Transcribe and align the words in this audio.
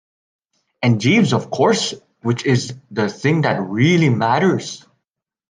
And 0.81 0.99
Jeeves, 0.99 1.31
of 1.31 1.51
course, 1.51 1.93
which 2.23 2.43
is 2.43 2.73
the 2.89 3.07
thing 3.07 3.41
that 3.41 3.61
really 3.61 4.09
matters. 4.09 4.83